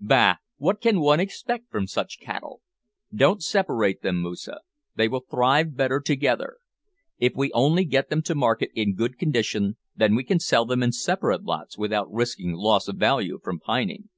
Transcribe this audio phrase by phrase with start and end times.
[0.00, 0.36] Bah!
[0.56, 2.62] what can one expect from such cattle?
[3.14, 4.60] Don't separate them, Moosa.
[4.96, 6.56] They will thrive better together.
[7.18, 10.82] If we only get them to market in good condition, then we can sell them
[10.82, 14.08] in separate lots without risking loss of value from pining."